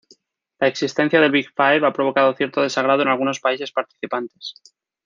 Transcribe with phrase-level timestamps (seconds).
[0.59, 4.55] La existencia del "Big Five" ha provocado cierto desagrado en algunos países participantes.